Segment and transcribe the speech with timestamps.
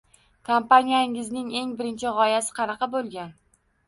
[0.47, 3.31] Kompaniyangizning eng birinchi gʻoyasi qanaqa boʻlgan.